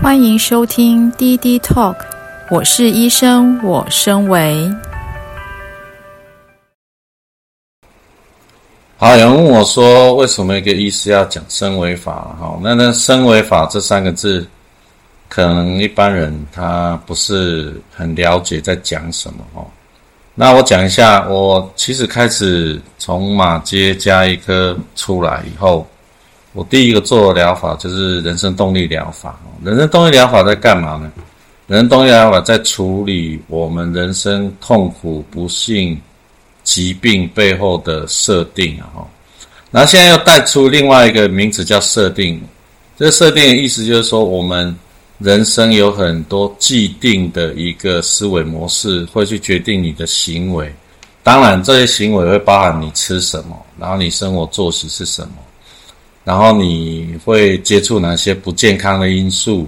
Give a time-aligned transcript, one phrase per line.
[0.00, 1.96] 欢迎收听滴滴 Talk，
[2.50, 4.70] 我是医生，我身为。
[8.96, 12.36] 好，有人问我说，为什么一个医师要讲身为法？
[12.38, 14.46] 好，那那身为法这三个字，
[15.28, 19.66] 可能一般人他不是很了解在讲什么哦。
[20.36, 25.84] 那我讲一下，我其实开始从马街加一科出来以后。
[26.52, 29.38] 我第一个做的疗法就是人生动力疗法。
[29.62, 31.10] 人生动力疗法在干嘛呢？
[31.66, 36.00] 人生动力疗法在处理我们人生痛苦、不幸、
[36.64, 39.04] 疾病背后的设定啊。
[39.70, 42.42] 然后现在又带出另外一个名词叫设定。
[42.96, 44.74] 这个设定的意思就是说，我们
[45.18, 50.74] 人生有很多既定的一个思维模式，会去决定你的行为。
[51.22, 55.34] 当然，这些行为会包含你吃什么，然后你生活作息是什么。
[56.28, 59.66] 然后你会接触哪些不健康的因素？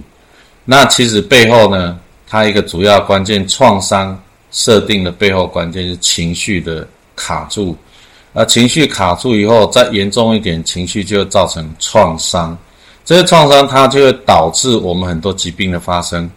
[0.63, 4.15] 那其实背后呢，它一个主要关键创伤
[4.51, 7.75] 设定的背后关键是情绪的卡住，
[8.33, 12.55] 而情绪卡住以后，再严重一点，情绪就会造成创伤。
[13.03, 16.29] 这些创伤它就会导致我们很多疾病的发生。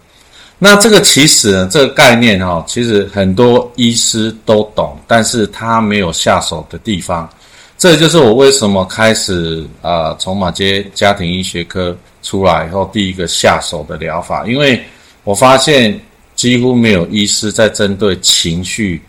[0.59, 7.29] 那这个其实呢，这个概念哈，其实很多医师都懂，但是他没有下手的地方。
[7.85, 14.83] 这就是我为什么开始啊、从马街家庭医学科出来以后，第一个下手的疗法，因为
[15.23, 16.01] 我发现
[16.35, 19.03] 几乎没有医师在针对情绪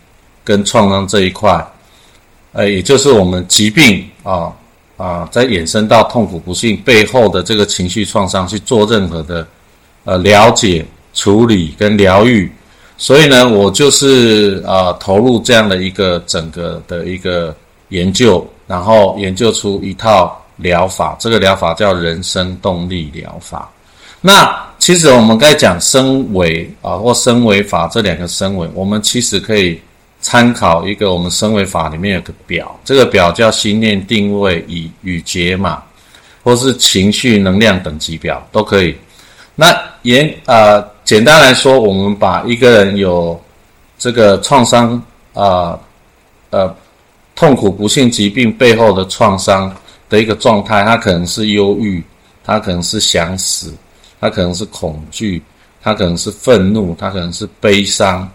[0.44, 1.66] 跟创伤这一块，
[2.52, 4.52] 呃，也就是我们疾病啊
[4.98, 9.48] 啊，在衍生到痛苦不幸背后的这个情绪创伤去做任何的
[10.04, 12.52] 呃了解、处理跟疗愈，
[12.98, 17.56] 所以呢，我就是啊、投入这样的一个整个的一个
[17.90, 18.46] 研究。
[18.68, 23.70] 然后研究出一套疗法，这个疗法叫人生动力疗法。
[24.22, 29.80] 那其实我们该讲生维啊或生维法这两个生维，我们其实可以
[30.20, 35.84] 参考一个我们生维法里面有个表，这个表叫心念定位与与解码，
[36.44, 38.96] 或是情绪能量等级表都可以。
[39.54, 43.40] 那严呃简单来说，我们把一个人有
[44.00, 45.00] 这个创伤
[45.36, 45.78] 啊
[46.50, 46.62] 呃。
[46.66, 46.76] 呃
[47.36, 49.70] 痛苦、不幸、疾病背后的创伤
[50.08, 52.02] 的一个状态，它可能是忧郁，
[52.46, 53.74] 它可能是想死，
[54.22, 55.42] 它可能是恐惧，
[55.84, 58.30] 它可能是愤怒，它可能是悲伤。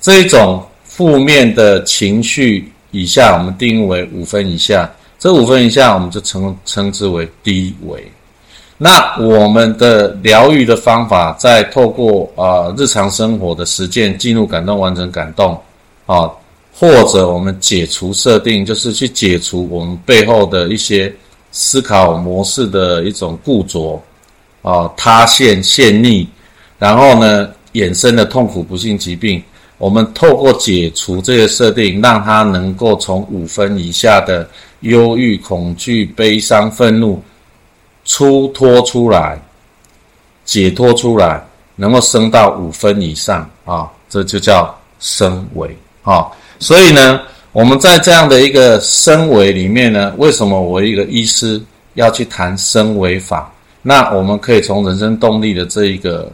[0.00, 4.90] 这种负面的情绪以下，我们定义为五分以下。
[5.18, 8.02] 这五分以下，我们就称称之为低维。
[8.78, 15.60] 那我们的疗愈的方法，在透过啊、呃、日常生活的实践，进入感动，完成感动，
[16.06, 16.30] 啊。
[16.78, 21.10] 或者我们解除设定，就是去解除我们背后的一些
[21.50, 23.98] 思考模式的一种固着
[24.60, 26.26] 啊、塌陷、陷溺，
[26.78, 29.42] 然后呢，衍生的痛苦、不幸、疾病，
[29.78, 34.46] 我们透过解除这些设定，让它能够从五分以下的
[34.80, 37.22] 忧郁、恐惧、悲伤、愤怒
[38.04, 39.40] 出脱出来，
[40.44, 41.42] 解脱出来，
[41.74, 46.26] 能够升到五分以上啊，这就叫升维啊。
[46.58, 47.20] 所以呢，
[47.52, 51.60] 我们在这样的一个身为里面呢，为什么我一个医师
[51.94, 53.52] 要去谈身为法？
[53.82, 56.30] 那我们可以从人生动力的这一个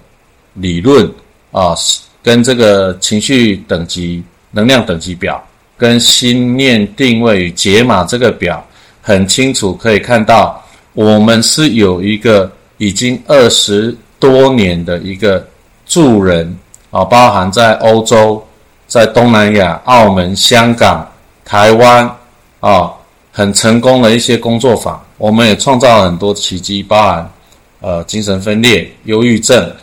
[0.54, 1.04] 理论
[1.50, 1.74] 啊，
[2.22, 5.42] 跟这个情绪等级、能量等级表，
[5.76, 8.64] 跟心念定位与解码这个表，
[9.00, 15.46] 很清楚可以看到，我们是有一个已经二十多年的一个
[15.84, 16.56] 助人
[16.90, 18.42] 啊，包含在欧洲。
[18.92, 21.10] 在东南亚、澳门、香港、
[21.46, 22.06] 台湾
[22.60, 22.92] 啊，
[23.32, 27.32] 很成功的一些工作坊，我们也创造了很多奇迹，包含
[27.80, 29.74] 呃精神分裂、忧郁症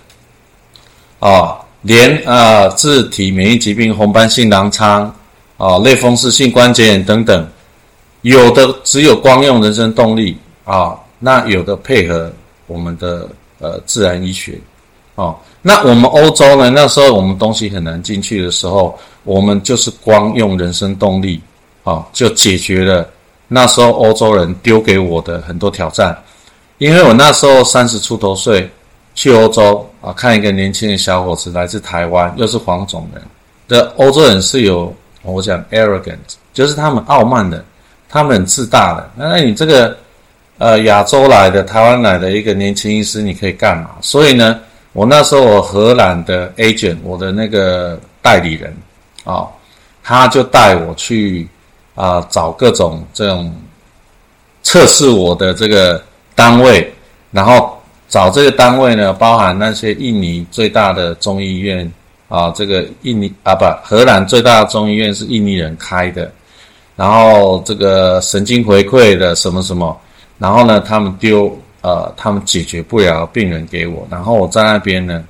[1.18, 5.12] 啊，连啊自体免疫疾病、红斑性狼疮
[5.58, 7.48] 啊、类风湿性关节炎等等，
[8.22, 12.32] 有的只有光用人生动力啊，那有的配合
[12.68, 13.28] 我们的
[13.58, 14.60] 呃自然医学
[15.16, 15.34] 啊。
[15.62, 16.70] 那我们欧洲呢？
[16.70, 21.42] 那时候我们东西很难进去的时候，我们就是光用人生动力，
[21.84, 23.06] 啊，就解决了
[23.50, 26.18] 那时候欧洲人丢给我的很多挑战。
[26.78, 28.70] 因为我那时候三十出头岁，
[29.16, 33.22] 去欧洲啊，看一个年轻的小伙子来自台湾，又是黄种人
[33.68, 36.16] 的欧洲人是有我讲 arrogant，
[36.54, 37.62] 就是他们傲慢的，
[38.08, 39.12] 他们自大的。
[39.18, 39.98] 那你这个
[40.58, 43.90] 呃亚洲来的、台湾来的一个年轻医师，你可以干嘛？
[44.00, 44.58] 所以呢？
[44.94, 48.76] 我那时候，我荷兰的 agent，我的那个代理人，
[49.24, 49.48] 啊、
[50.04, 51.48] 他就带我去
[51.96, 53.54] 啊、找各种这种
[54.64, 56.02] 测试我的这个
[56.34, 56.92] 单位，
[57.32, 57.78] 然后
[58.08, 61.90] 找这个单位呢，包含那些印尼最大的中医院
[62.28, 66.32] 啊，这个印尼啊不，荷兰最大的中医院是印尼人开的，
[66.96, 69.96] 然后这个神经回馈的什么什么，
[70.38, 75.24] 然后呢，他们丢呃，他们解决不了病人给我，然后我在那边呢。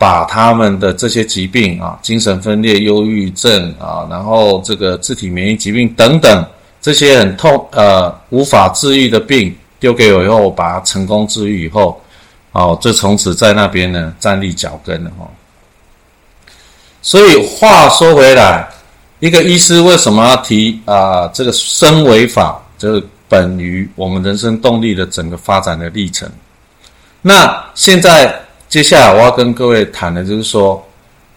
[0.00, 6.46] 把他们的这些疾病啊，精神分裂、忧郁症啊，然后这个自体免疫疾病等等
[6.80, 12.00] 这些很痛呃无法治愈的病丢给我以后，我把它成功治愈以后，
[12.52, 15.28] 哦，就从此在那边呢站立脚跟了哈。
[17.02, 18.68] 所以话说回来，
[19.18, 26.28] 一个医师为什么要提啊这个生为法，就是本于我们人生动力的整个发展的历程。
[27.22, 28.34] 那现在。
[28.68, 30.86] 接下来我要跟各位谈的就是说，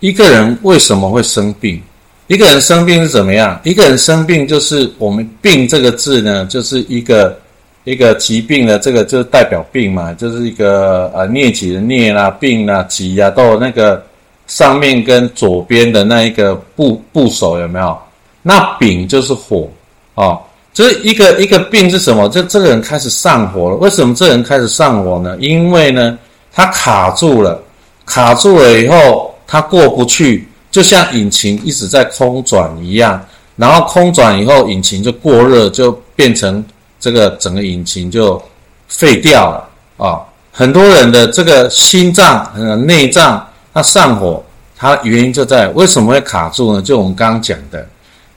[0.01, 1.81] 一个人为什么会生病？
[2.27, 3.57] 一个人生病是怎么样？
[3.63, 7.39] 一个人生病就是我们“病”这个字呢，就是一个
[7.85, 14.05] 一个疾病的这个就代表病嘛，就是一个呃疟疾的疟啦、病啦、疾啊，都有那个
[14.45, 17.97] 上面跟左边的那一个部部首有没有？
[18.41, 19.69] 那丙就是火
[20.15, 20.37] 哦，
[20.73, 22.27] 这一个一个病是什么？
[22.29, 23.75] 这这个人开始上火了。
[23.75, 25.35] 为什么这人开始上火呢？
[25.39, 26.17] 因为呢。
[26.53, 27.63] 他卡住了，
[28.05, 33.25] 卡住了以后，他过不去，就像引擎一直在空转一样。
[33.55, 36.61] 然后空转以后，引擎就过热，就变成
[36.99, 38.41] 这个整个引擎就
[38.89, 40.19] 废掉了啊！
[40.51, 44.43] 很多人的这个心脏、呃内脏，它上火，
[44.75, 46.81] 它原因就在为什么会卡住呢？
[46.81, 47.87] 就我们刚刚讲的，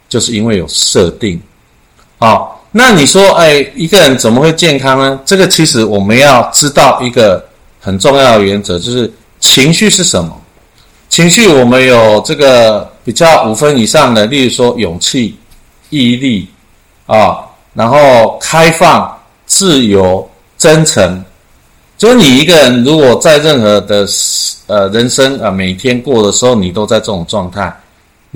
[0.08, 1.42] 就是因为有设定。
[2.18, 5.20] 好，那你说，哎，一个人怎么会健康呢？
[5.24, 7.44] 这个其实我们要知道一个。
[7.86, 10.34] 很重要的原则就是情绪是什么？
[11.10, 15.36] 情绪我们有这个比较五分以上的，例如说勇气、
[15.90, 16.48] 毅力
[17.04, 17.44] 啊，
[17.74, 19.14] 然后开放、
[19.44, 20.26] 自由、
[20.56, 21.22] 真诚。
[21.98, 24.06] 就是你一个人如果在任何的
[24.66, 27.70] 呃人生啊每天过的时候，你都在这种状态，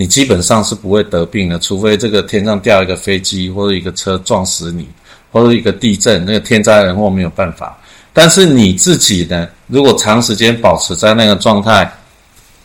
[0.01, 4.89] 你基本上是不会得病的，除非这个天上掉一个飞机或者一个车撞死你，
[5.33, 7.77] 或者一个地震，那个天灾人祸没有办法。
[8.13, 9.49] 但是你自己呢？
[9.67, 11.93] 如果长时间保持在那个状态，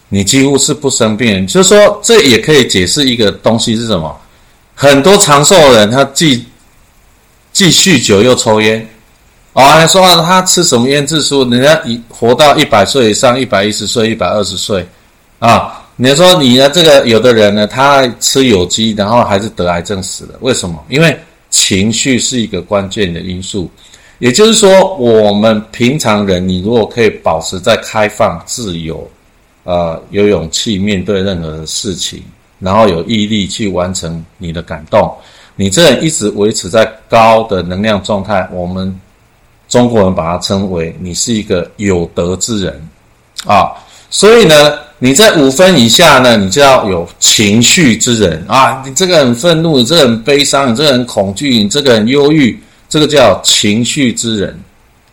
[0.10, 1.48] 你几乎是不生病。
[1.48, 4.16] 就是说，这也可以解释一个东西是什么？
[4.76, 6.46] 很多长寿的人，他既
[7.52, 8.88] 既酗酒又抽烟，
[9.54, 14.88] 啊、还，说他吃什么胭脂酥，人家一活到一百岁以上，一百一十岁、一百二十岁
[15.40, 15.80] 啊。
[15.96, 20.84] 你说你的这个有的人呢，他吃有机，然后还是得癌症死了，为什么？
[20.90, 21.18] 因为
[21.50, 23.70] 情绪是一个关键的因素。
[24.20, 29.10] 也就是说，我们平常人，你如果可以保持在开放、自由，
[29.64, 32.24] 呃，有勇气面对任何的事情，
[32.60, 35.14] 然后有毅力去完成你的感动，
[35.56, 38.98] 你这一直维持在高的能量状态，我们
[39.68, 42.90] 中国人把它称为你是一个有德之人
[43.46, 43.74] 啊。
[44.10, 48.82] 所以呢，你在五分以下呢，你就要有情绪之人啊。
[48.86, 52.58] 你这个很愤怒，你这个很悲伤，你这个很恐惧，你这个很忧郁。
[52.88, 54.58] 这个叫情绪之人，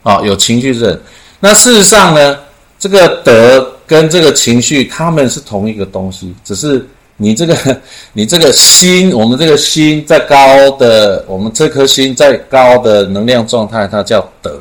[0.05, 1.01] 啊，有情绪之人。
[1.41, 2.39] 那事实上呢，
[2.79, 6.87] 这个德跟这个情绪，他们是同一个东西，只是
[7.17, 7.81] 你这个
[8.15, 14.57] 你这个心，我们这个心在高的，我们这颗心在高的能量状态，它叫德，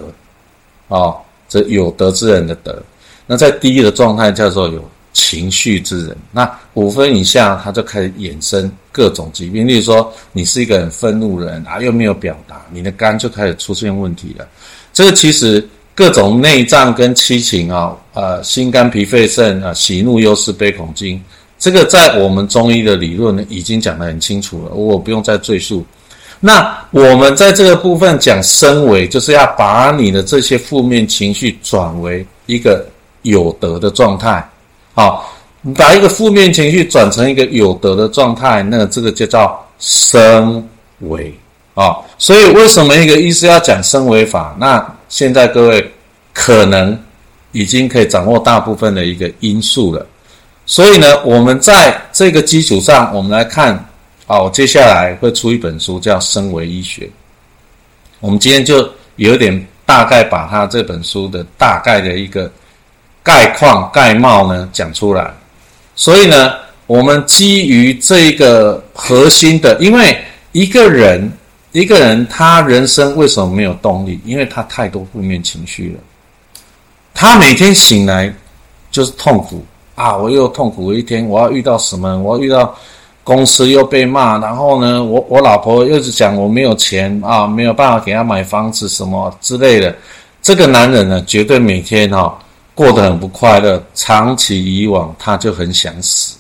[0.88, 1.14] 啊，
[1.48, 2.76] 这有德之人的德。
[3.28, 6.18] 那在低的状态叫做有情绪之人。
[6.32, 8.72] 那五分以下，他就开始衍生。
[8.92, 14.46] 各种疾病，例如说，你是一个很愤怒的人啊，又没有表达，你的肝就开始出现问题了。
[14.92, 21.24] 这个其实各种内脏跟七情啊，呃，心肝脾肺肾啊，喜怒忧思悲恐惊，
[21.58, 25.86] 这个在我们中医的理论呢，已经讲得很清楚了，我不用再赘述。
[26.42, 32.86] 那我们在这个部分讲生为，就是要把你的这些负面情绪转为一个
[33.22, 34.49] 有德的状态，
[35.00, 35.36] 好。
[35.76, 40.66] 把一个负面情绪转成一个有德的状态，那这个就叫生
[41.00, 41.38] 为
[41.74, 41.98] 啊。
[42.18, 44.56] 所以为什么一个医师要讲生为法？
[44.58, 45.92] 那现在各位
[46.34, 46.98] 可能
[47.52, 50.08] 已经可以掌握大部分的一个因素了。
[50.66, 53.76] 所以呢，我们在这个基础上，我们来看
[54.28, 57.04] 啊，我接下来会出一本书叫《生为医学》。
[58.22, 62.50] 我们今天就有点大概把它这本书的大概的一个
[63.30, 65.32] 概况概貌呢讲出来。
[65.96, 66.54] 所以呢，
[66.88, 70.18] 我们基于这一个核心的，因为
[70.52, 71.32] 一个人，
[71.72, 74.20] 一个人他人生为什么没有动力？
[74.26, 76.00] 因为他太多负面情绪了。
[77.14, 78.34] 他每天醒来
[78.90, 80.18] 就是痛苦啊！
[80.18, 82.18] 我又痛苦一天，我要遇到什么？
[82.18, 82.76] 我要遇到
[83.24, 89.96] 公司又被骂，然后呢，我我老婆又是讲我没有钱啊，没有办法给他买房子什么之类的。
[90.42, 92.38] 这个男人呢，绝对每天哈、哦、
[92.80, 96.38] 过得很不快乐，长期以往他就很想死。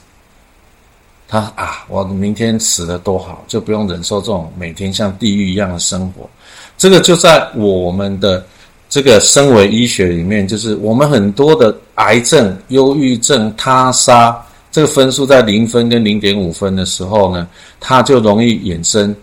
[1.27, 6.29] 他啊，我明天死了多好，就不用忍受这种每天像地狱一样的生活。
[6.77, 8.45] 这个就在我们的
[8.87, 14.41] 这个生为医学里面，就是我们很多的癌症、忧郁症、他杀，
[14.71, 17.45] 这个分数在零分跟零点五分的时候呢，
[17.81, 19.13] 它就容易衍生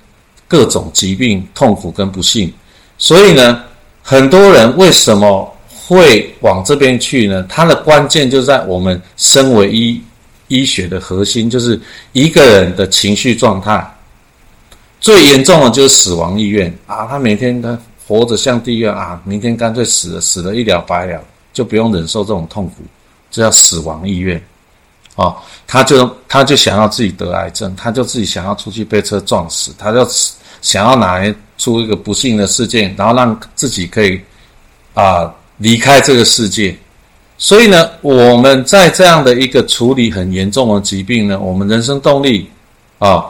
[0.47, 2.53] 各种疾病、痛苦跟不幸。
[2.99, 3.65] 所以呢，
[4.03, 5.51] 很多人为什么
[5.87, 7.47] 会往这边去呢？
[7.49, 10.03] 它的关键就在我们身为医
[10.49, 11.81] 医学的核心，就是
[12.13, 13.89] 一个人的情绪状态。
[14.99, 17.07] 最严重的就是死亡意愿啊！
[17.07, 17.79] 他每天他
[18.09, 22.83] 活着像地狱啊，明天干脆死了，死了一了百了，就不用忍受这种痛苦，
[23.31, 24.43] 这叫死亡意愿
[25.15, 25.37] 啊！
[25.67, 30.05] 他就他就想要自己得癌症，他就自己想要出去被车撞死，他就
[30.63, 34.21] 想要拿来出一个不幸的事件，然后让自己可以
[34.95, 36.77] 啊离开这个世界。
[37.39, 42.49] 所以呢，我们在这样的一个处理很严重的疾病呢，我们人生动力
[42.99, 43.27] 啊。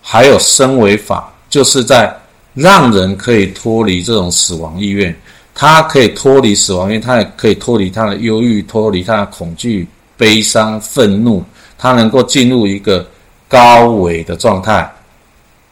[0.00, 2.10] 还有生为法，就是在
[2.54, 5.14] 让人可以脱离这种死亡意愿，
[5.54, 11.44] 他可以脱离死亡意愿，他也可以脱离他的忧郁，脱离他的恐惧、悲伤、愤怒，
[11.76, 13.06] 他能够进入一个
[13.48, 14.90] 高维的状态。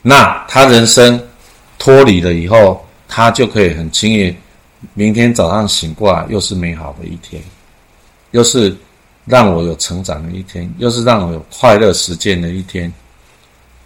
[0.03, 1.19] 那他人生
[1.79, 4.35] 脱离了以后，他就可以很轻易，
[4.95, 7.43] 明天早上醒过来又是美好的一天，
[8.31, 8.77] 又是
[9.25, 12.93] 让我有成长的一天，又是让我有快乐实践的一天。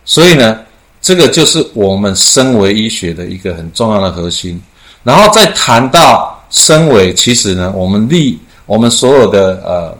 [0.04, 0.60] 所以呢，
[1.00, 4.60] 这个就是我们身为医学的一个很重要的核心。
[5.02, 9.96] 然后再谈到身为，其实呢，我们立我们所有的呃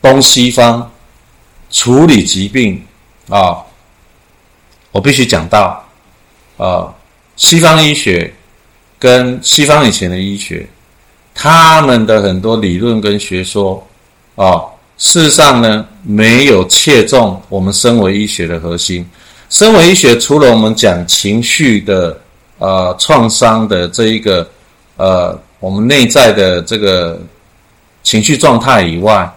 [0.00, 0.88] 东西方
[1.70, 2.80] 处理疾病
[3.28, 3.58] 啊，
[4.92, 5.84] 我必须讲到，
[6.56, 6.94] 呃，
[7.34, 8.32] 西方医学
[9.02, 10.64] 跟西方以前的医学，
[11.34, 13.84] 他们的很多理论跟学说
[14.36, 14.62] 啊，
[14.96, 19.04] 事实上呢，没有切中我们生为医学的核心。
[19.50, 22.16] 生为医学除了我们讲情绪的
[22.58, 24.48] 呃创伤的这一个
[24.96, 27.20] 呃我们内在的这个
[28.04, 29.28] 情绪状态以外，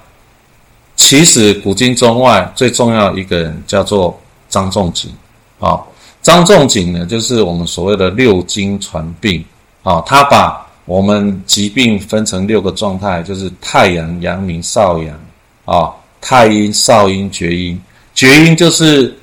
[0.96, 4.16] 其实古今中外最重要一个人叫做
[4.48, 5.12] 张仲景
[5.60, 5.82] 啊。
[6.22, 9.44] 张仲景呢，就是我们所谓的六经传病
[9.86, 15.18] 啊，他把我们疾病分成六个状态，就是太阳、阳明、少阳
[15.64, 17.82] 啊，太阴、少阴、厥阴，
[18.14, 19.18] 厥阴就是。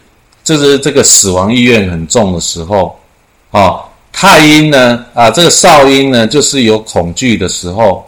[0.44, 2.98] 就是这个死亡意愿很重的时候，
[3.52, 3.78] 啊，
[4.12, 8.04] 太阴呢，啊，这个少阴呢，就是有恐惧的时候，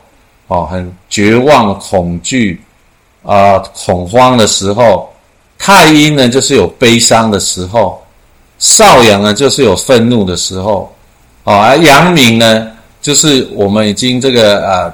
[0.49, 2.61] 哦，很绝望、恐惧
[3.23, 5.09] 啊、恐慌的时候；
[5.57, 8.03] 太阴呢，就是有悲伤的时候；
[8.59, 10.93] 少阳呢，就是有愤怒的时候，
[11.45, 12.69] 啊，而阳明呢，
[13.01, 14.93] 就是我们已经这个啊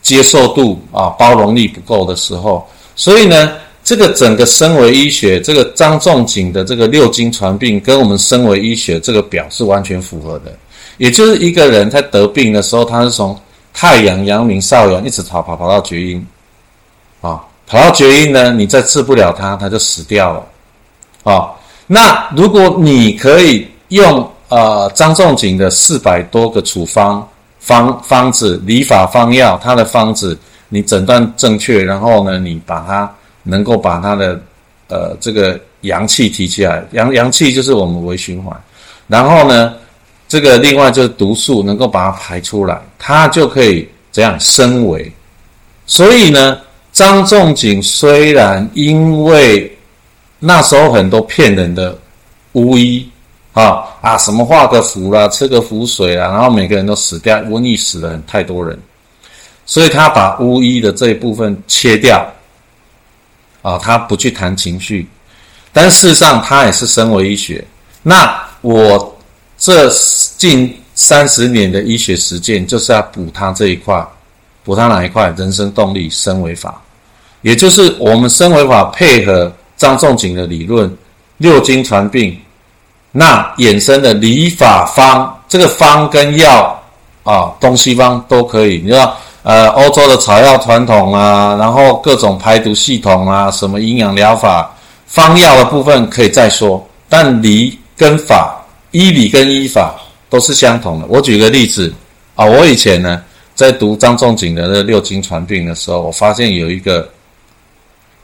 [0.00, 3.52] 接受度啊包容力不够的时候，所以呢。
[3.84, 10.56] 这个整个生为医学，这个张仲景的这个六经传病，跟我们生为医学这个表是完全符合的。
[10.98, 13.36] 也就是一个人在得病的时候，他是从
[13.74, 16.24] 太阳、阳明、少阳一直跑跑跑到厥阴，
[17.22, 21.50] 啊，跑到厥阴呢，你再治不了他，他就死掉了，啊。
[21.88, 27.26] 那如果你可以用呃张仲景的四百多个处方
[27.58, 33.10] 方方子、理法方药，他的方子你诊断正确，然后呢，你把它。
[33.44, 34.40] 能够把他的
[34.86, 38.56] 呃这个阳气提起来，阳阳气就是我们微循环，
[39.08, 39.74] 然后呢，
[40.28, 45.12] 这个另外就是毒素能够把它排出来，它就可以这样升为。
[45.86, 46.56] 所以呢，
[46.92, 49.76] 张仲景虽然因为
[50.38, 51.98] 那时候很多骗人的
[52.52, 53.04] 巫医
[53.52, 58.78] 啊啊什么画个符啦，吃个符水啦，然后每个人都死掉，瘟疫死了太多人，
[59.66, 62.26] 所以他把巫医的这一部分切掉。
[63.62, 65.06] 啊，他不去谈情绪，
[65.72, 67.64] 但事实上他也是身为医学。
[68.02, 69.16] 那我
[69.56, 69.88] 这
[70.36, 74.04] 近三十年的医学实践，就是要补他这一块，
[74.64, 75.32] 补他哪一块？
[75.36, 76.82] 人生动力身为法，
[77.42, 80.92] 也就是我们身为法配合张仲景的理论，
[81.36, 82.36] 六经传病，
[83.12, 86.82] 那衍生的理法方，这个方跟药
[87.22, 89.16] 啊，东西方都可以，你知道。
[89.44, 94.72] 呃，欧洲的草药传统啊，然后各种排毒系统啊，什么营养疗法、
[95.04, 99.96] 方药的部分可以再说，但理跟法、医理跟医法
[100.30, 101.06] 都是相同的。
[101.08, 101.92] 我举个例子
[102.36, 103.20] 啊，我以前呢
[103.56, 107.10] 在读张仲景的那六经传病的时候，我发现有一个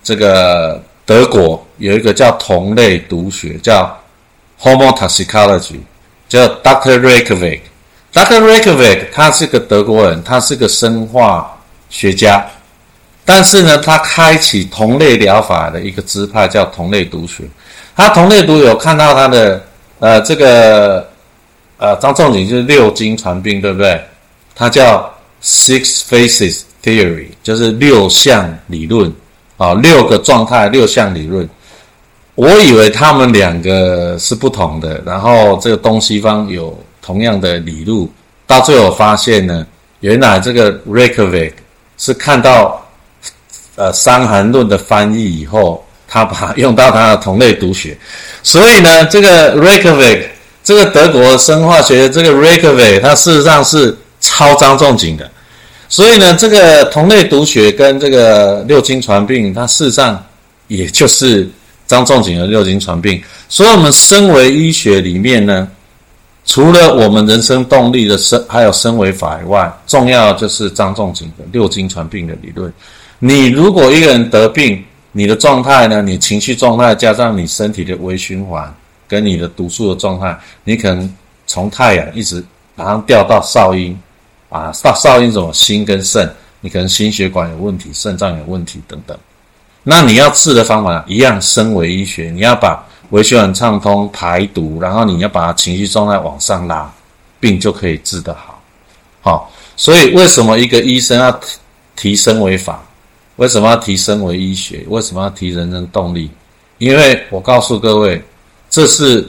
[0.04, 3.92] 这个德国有一个叫同类毒学，叫
[4.60, 5.80] Homo Toxicology，
[6.28, 7.00] 叫 Dr.
[7.00, 7.60] Reykjavik。
[8.12, 8.40] Dr.
[8.40, 11.56] Reykjavik 他是个德国人，他是个生化
[11.90, 12.44] 学家，
[13.24, 17.44] 但是呢，他开启同类疗法的一个支派叫同类毒学。
[17.94, 19.62] 他同类毒有看到他的
[19.98, 21.08] 呃这个
[21.76, 24.00] 呃张仲景就是六经传病，对不对？
[24.54, 25.12] 他叫
[25.42, 29.12] Six Phases Theory，就是六项理论
[29.56, 31.48] 啊，六个状态，六项理论。
[32.38, 38.08] 我以为他们两个是不同的，然后这个东西方有同样的理路，
[38.46, 39.66] 到最后发现呢，
[39.98, 41.54] 原来这个 Reykjavik
[41.96, 42.80] 是看到
[43.74, 47.98] 呃《伤寒论》的翻译以后，他把用到他的同类毒血，
[48.44, 50.26] 所以呢，这个 Reykjavik
[50.62, 55.28] 这个德国生化学的这个 Reykjavik 它事实上是抄张仲景的，
[55.88, 60.24] 所以呢，这个同类毒血跟这个六经传病，它事实上
[60.68, 61.50] 也就是。
[61.88, 65.66] 张仲景的六经传病，所以我们身为医学里面呢，
[66.44, 72.70] 除了我们人生动力的身，还有身为法以外，重要就是张仲景的六经传病的理论。
[73.18, 78.72] 你如果一个人得病，你的状态呢，你情绪状态加上你身体的微循环
[79.08, 81.12] 跟你的毒素的状态，你可能
[81.46, 83.98] 从太阳一直马上掉到少阴
[84.50, 86.30] 啊，到少阴什么心跟肾，
[86.60, 89.16] 你可能心血管有问题，肾脏有问题等等。
[89.90, 96.92] 那你要治的方法一样，身为医学，你要把微血管畅通排毒，然后你要把情绪状态往上拉，
[97.40, 98.62] 病就可以治得好。
[99.22, 101.40] 好，所以为什么一个医生要
[101.96, 102.84] 提升为法？
[103.36, 104.84] 为什么要提升为医学？
[104.88, 106.30] 为什么要提人生动力？
[106.76, 108.22] 因为我告诉各位，
[108.68, 109.26] 这是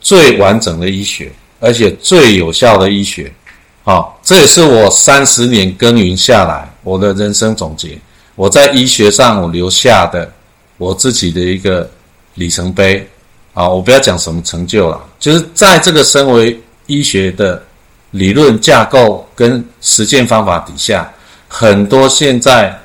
[0.00, 3.32] 最完整的医学，而且最有效的医学。
[3.82, 7.98] 好，这也是我三十年耕耘下来我的人生总结。
[8.36, 10.30] 我在医学上我留下的
[10.76, 11.88] 我自己的一个
[12.34, 13.08] 里程碑
[13.54, 17.62] 啊，我不要讲什么成就了，就是在这个身为医学的
[18.10, 21.10] 理论架构跟实践方法底下，
[21.48, 22.78] 很多现在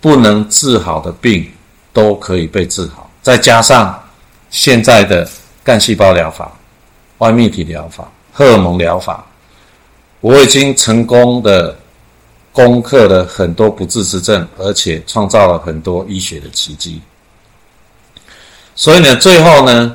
[0.00, 1.46] 不能治好的病
[1.92, 4.02] 都可以被治好，再加上
[4.48, 5.28] 现在的
[5.62, 6.50] 干细胞疗法、
[7.18, 9.22] 外泌体疗法、荷尔蒙疗法，
[10.20, 11.77] 我已经成功的。
[12.58, 17.00] 攻克了很多不治之症，而且创造了很多医学的奇迹。
[18.74, 19.94] 所以呢，最后呢，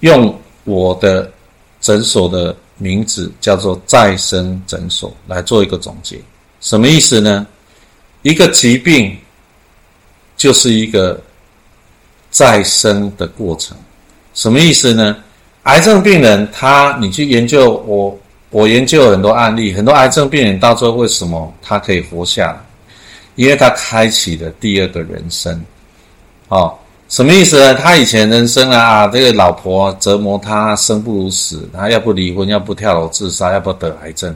[0.00, 1.30] 用我的
[1.80, 6.20] 诊所的名字叫做再生诊所来做一个总结。
[6.60, 7.46] 什么意思呢？
[8.22, 9.16] 一个疾病
[10.36, 11.16] 就是一个
[12.28, 13.76] 再生的过程。
[14.34, 15.16] 什么意思呢？
[15.62, 18.18] 癌症病人他，你去研究我。
[18.50, 22.58] 我研究很多案例，很多癌症病人到最后为什么他可以活下来？
[23.36, 25.64] 因为他开启了第二个人生。
[26.48, 26.76] 哦，
[27.08, 27.74] 什么意思呢？
[27.74, 34.34] 他以前人生啊，这个老婆折磨他，生不如死，他要不离婚，要不跳楼自杀，要不得癌症。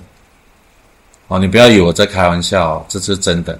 [1.27, 3.59] 哦，你不要以为我在开玩笑，这是真的。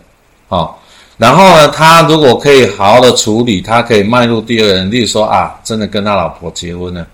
[0.49, 0.73] 哦，
[1.17, 7.05] 然后呢，他如果可以好好的处理，他可以迈入第二人，例如说啊，真的跟他老婆结婚了。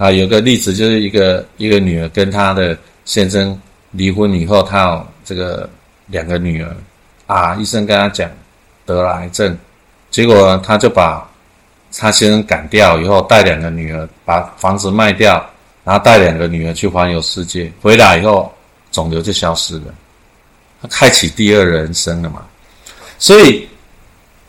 [0.00, 3.60] 啊，有个例子就是一个一个女儿跟她的先生
[3.90, 5.68] 离婚以后，她有这个
[6.06, 6.74] 两个女儿
[7.26, 8.30] 啊，医生跟她讲
[8.86, 9.54] 得了癌症，
[10.10, 11.28] 结果她就把
[11.94, 15.44] 她先生赶掉以后，带两个女儿把房子卖掉，
[15.84, 18.50] 然后带两个女儿去环游世界，回来以后
[18.90, 19.94] 肿瘤就消失了，
[20.80, 22.42] 她开启第二人生了嘛。
[23.18, 23.68] 所以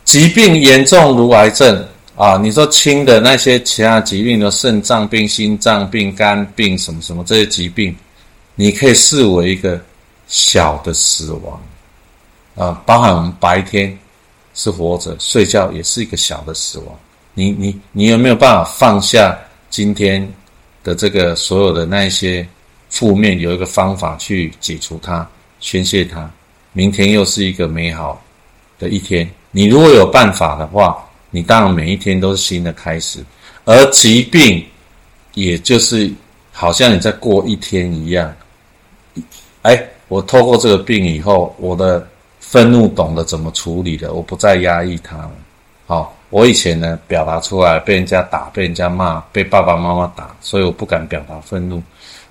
[0.05, 1.85] 疾病严重如癌症。
[2.17, 7.95] 啊，你说轻的那些其他疾病的肾脏病、心脏病、肝病什么什么这些疾病，
[8.53, 9.79] 你可以视为一个
[10.27, 11.59] 小的死亡
[12.55, 13.97] 啊，包含我们白天
[14.53, 16.87] 是活着，睡觉也是一个小的死亡。
[17.33, 19.35] 你你你有没有办法放下
[19.69, 20.31] 今天
[20.83, 22.47] 的这个所有的那一些
[22.89, 25.27] 负面，有一个方法去解除它、
[25.59, 26.29] 宣泄它，
[26.73, 28.21] 明天又是一个美好
[28.77, 29.27] 的一天。
[29.49, 31.03] 你如果有办法的话。
[31.31, 33.23] 你当然每一天都是新的开始，
[33.65, 34.63] 而疾病，
[35.33, 36.11] 也就是
[36.51, 38.31] 好像你在过一天一样。
[39.61, 42.05] 哎，我透过这个病以后，我的
[42.39, 45.31] 愤怒懂得怎么处理了，我不再压抑它了。
[45.87, 51.81] 好，我以前呢表达出来，被人家打，被人家骂，被爸爸妈妈打，所以我不敢表达愤怒。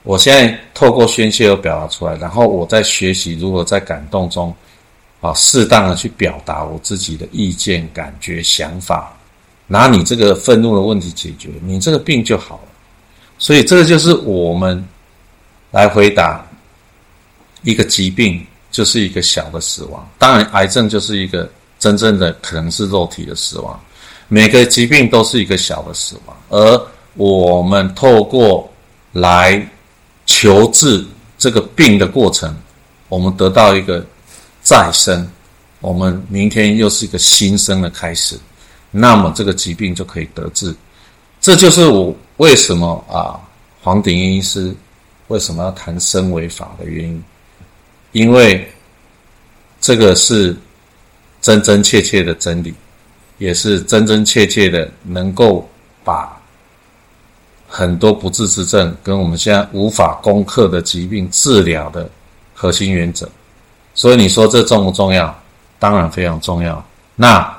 [0.02, 4.54] 我现在透过宣泄，又表达出来，然后我在学习如何在感动中。
[5.20, 9.14] 啊，适当的去表达我自己的意见、感觉、想法，
[9.66, 12.68] 拿你这个愤怒的问题解决，你这个病就好了。
[13.38, 14.82] 所以这个就是我们
[15.70, 16.44] 来回答
[17.62, 20.08] 一个疾病就是一个小的死亡。
[20.18, 23.78] 当然，癌症就是一个真正的可能是肉体的死亡。
[24.28, 28.70] 每个疾病都是一个小的死亡，而我们透过
[29.12, 29.68] 来
[30.24, 31.04] 求治
[31.36, 32.54] 这个病的过程，
[33.08, 34.06] 我们得到一个
[34.62, 35.28] 再生，
[35.80, 38.38] 我们明天又是一个新生的开始，
[38.90, 40.74] 那么这个疾病就可以得治。
[41.40, 43.40] 这就是我为什么啊，
[43.82, 44.74] 黄鼎英医师
[45.28, 47.24] 为什么要谈生为法的原因，
[48.12, 48.70] 因为
[49.80, 50.54] 这个是
[51.40, 52.74] 真真切切的真理，
[53.38, 55.66] 也是真真切切的能够
[56.04, 56.38] 把
[57.66, 62.10] 很多不治之症跟我们现在无法攻克的疾病治疗的
[62.54, 63.26] 核心原则。
[64.00, 65.38] 所以你说这重不重要？
[65.78, 66.82] 当然非常重要。
[67.16, 67.54] 那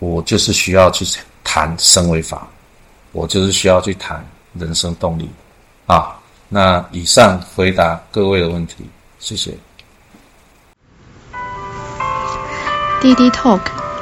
[0.00, 1.02] 我就是需要去
[1.42, 2.46] 谈生为法。
[3.12, 5.30] 我就是需要去谈人生动力，
[5.86, 6.12] 啊，
[6.50, 8.84] 那以上回答各位的问题，
[9.18, 9.52] 谢谢。
[13.00, 13.60] 滴滴 Talk，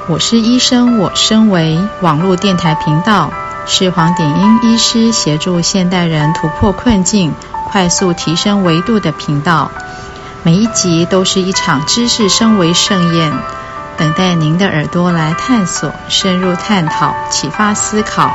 [0.08, 3.32] 我是医生，我身为网络电台频道，
[3.64, 7.32] 是黄点英医师协助现代人突破困境、
[7.70, 9.70] 快速提升维度的频道。
[10.42, 13.30] 每一集都是一场知识升维盛宴，
[13.98, 18.34] 等待您的耳朵来探索、深入探讨、启发思考。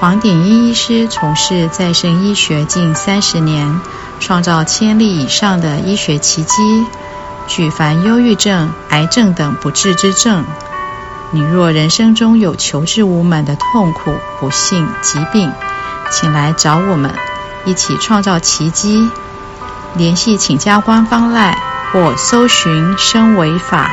[0.00, 3.80] 黄鼎英医师从事再生医学近三十年，
[4.18, 6.84] 创造千例以上的医学奇迹，
[7.46, 10.44] 举凡忧郁症、癌症等不治之症。
[11.30, 15.52] 你若人生中有求治无门的痛苦、不幸、疾病，
[16.10, 17.14] 请来找我们，
[17.64, 19.08] 一起创造奇迹。
[19.96, 21.56] 联系请加官方赖
[21.92, 23.90] 或搜寻“生为法”。